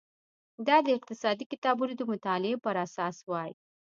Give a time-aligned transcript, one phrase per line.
[0.67, 3.51] دا د اقتصادي کتابونو د مطالعې پر اساس وای.